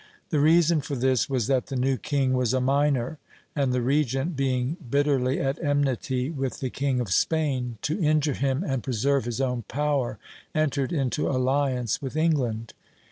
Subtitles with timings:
[0.31, 3.19] The reason for this was that the new king was a minor;
[3.55, 8.63] and the regent, being bitterly at enmity with the king of Spain, to injure him
[8.65, 10.17] and preserve his own power,
[10.55, 12.73] entered into alliance with England.